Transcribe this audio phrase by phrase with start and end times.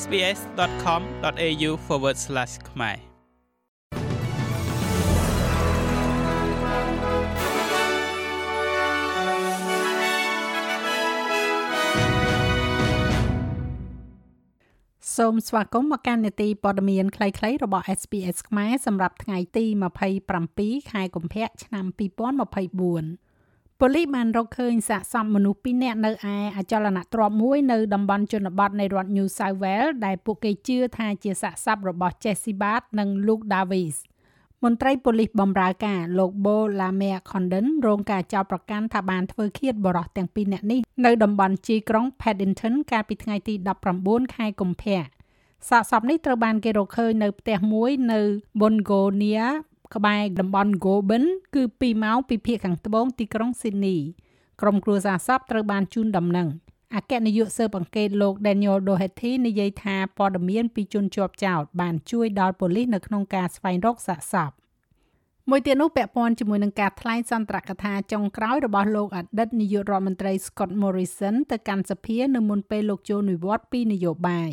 [0.00, 1.70] sbs.com.au/
[2.70, 2.98] ខ្មែរ
[15.16, 19.64] សូមស្វាគមន៍មកកាន់នេតិព័ត៌មានខ្លីៗរបស់ SBS ខ្មែរសម្រាប់ថ្ងៃទី
[20.28, 21.84] 27ខែកុម្ភៈឆ្នាំ
[22.70, 23.31] 2024
[23.84, 33.96] ប៉ូលីសបានរកឃើញសាកសពមនុស្ស2នាក់នៅឯអចលនទ្រព្យមួយនៅតំបន់ជនបទនៃរដ្ឋ New South Wales ដែលពួកគេជឿថាជាសាកសពរបស់ Jessie Bart និង Luke Davis
[34.62, 43.54] មន្ត្រីប៉ូលីសបម្រើការលោក Bo Lamea Condon រងការចោទប្រកាន់ថាបានធ្វើឃាតបរិសទាំងពីរនាក់នេះនៅតំបន់ជីក្រុង Paddington កាលពីថ្ងៃទី
[43.94, 45.02] 19ខែកុម្ភៈ
[45.68, 48.20] សាកសពនេះត្រូវបានគេរកឃើញនៅផ្ទះមួយនៅ
[48.60, 49.46] Bungonia
[49.94, 51.24] ក្បែរតំបន់ Goulburn
[51.54, 53.98] គឺ2ម៉ោងពីភាគខាងត្បូងទីក្រុង Sydney
[54.60, 56.48] ក្រុមគ្រួសារសពត្រូវបានជូនដំណឹង
[56.96, 64.50] អគ្គនាយកស៊ើបអង្កេតលោក Daniel Doherty និយាយថាព័ត៌មានពីជនជាប់ចោតបានជួយដល់ប៉ូលីសនៅក្នុងការស្វែងរកសាកសព
[65.50, 74.52] មួយទៀតនោះពាក់ព័ន្ធជាមួយនឹងការថ្លែងសន្ទរកថាចុងក្រោយរបស់លោកអតីតនាយករដ្ឋមន្ត្រី Scott Morrison ទៅកាន់សភានៅមុនពេលលោកចូលនិវត្តន៍ពីនយោបាយ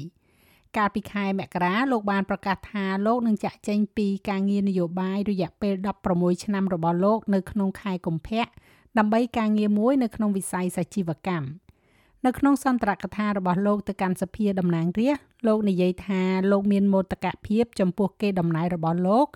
[0.78, 5.74] កាលពីខែមករាលោកបានប្រកាសថាលោកនឹងចាក់ចេញពីការងារនយោបាយរយៈពេល
[6.10, 8.46] 16ឆ្នាំរបស់លោកនៅក្នុងខែកុម្ភៈ
[8.98, 11.48] ដើម្បីការងារមួយនៅក្នុងវិស័យសាជីវកម្ម
[12.26, 19.28] នៅក្នុងសន្ទរកថារបស់លោកទៅកាន់សភាតំណាងរាស្ត្រលោកនិយាយថាលោកមានមោទកភាពចំពោះគេដំណើររបស់លោក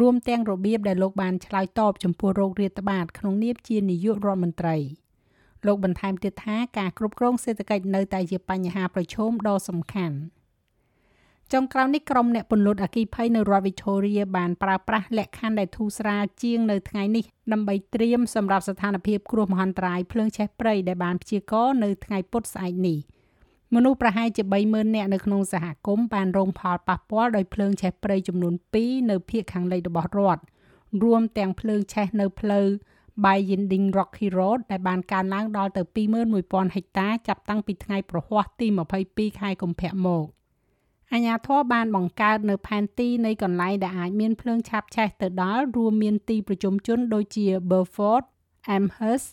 [0.00, 4.76] រួមទាំងរបៀបដែលលោកបានឆ្លើយតបចំពោះโรគរាតត្បាតក្នុងនាមជានាយករដ្ឋមន្ត្រី
[5.66, 10.16] លោកបន្ថែមទៀតថាការគ្រប់គ្រងសេដ្ឋកិច្ចនៅតែជាបញ្ហាប្រឈមដ៏សំខាន់។
[11.52, 22.98] ចុងក្រោយនេះក្រុមអ្នកពន្លត់អគិភ័យនៅរដ្ឋ Victoria បានប្រើប្រាស់លក្ខខណ្ឌដែលធូរស្រាលជាងនៅថ្ងៃនេះដើម្បីត្រៀមសម្រាប់ស្ថានភាពគ្រោះមហន្តរាយភ្លើងឆេះព្រៃដែលបានព្យាករណ៍នៅថ្ងៃពុធស្អែកនេះ
[23.74, 30.42] មនុស្សប្រហែលជា30000នាក់នៅក្នុងសហគមន៍បានរងផលប៉ះពាល់ដោយភ្លើងឆេះព្រៃចំនួន2នៅភាគខាងលិចរបស់រដ្ឋ
[31.02, 32.66] រួមទាំងភ្លើងឆេះនៅផ្លូវ
[33.24, 35.82] Binding Rocky Road ដែលបានកើនឡើងដល់ទៅ
[36.28, 38.66] 21000ហិកតាចាប់តាំងពីថ្ងៃប្រហ័សទី
[39.04, 40.37] 22ខែកុម្ភៈមក
[41.12, 48.24] អាជ្ញាធរបានបង្កើតនៅផែនទីនៃកន្លែងដែលអាចមានភ្លើងឆាបឆេះទៅដល់រួមមានទីប្រជុំជនដូចជា Burford,
[48.76, 49.28] Amherst,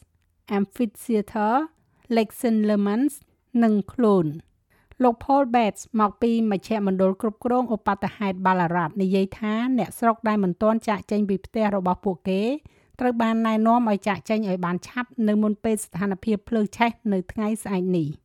[0.57, 1.55] Amphitheatre,
[2.15, 3.13] Lexington Lemons
[3.63, 4.31] និង Clone
[5.03, 12.41] លោក Paul Bates មកពីមជ្ឈមណ្ឌលគ្រប់គ្រងឧបតហេតុបាឡារ៉ាត់និយាយថាអ្នកស្រុកដែលមិនទាន់ចាក់ចេញពីផ្ទះរបស់ពួកគេ
[12.99, 18.09] ត្រូវបានណែនាំឲ្យចាក់ចេញឲ្យបានឆាប់នៅមុនពេលស្ថានភាពភ្លើងឆេះនៅថ្ងៃស្អែកនេះ។